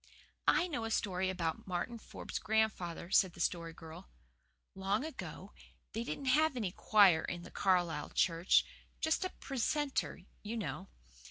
"I 0.47 0.67
know 0.67 0.83
a 0.85 0.89
story 0.89 1.29
about 1.29 1.67
Martin 1.67 1.99
Forbes' 1.99 2.39
grandfather," 2.39 3.11
said 3.11 3.33
the 3.33 3.39
Story 3.39 3.71
Girl. 3.71 4.09
"Long 4.73 5.05
ago 5.05 5.53
they 5.93 6.03
didn't 6.03 6.25
have 6.25 6.57
any 6.57 6.71
choir 6.71 7.23
in 7.23 7.43
the 7.43 7.51
Carlisle 7.51 8.13
church 8.15 8.65
just 8.99 9.23
a 9.23 9.29
precentor 9.29 10.21
you 10.41 10.57
know. 10.57 10.89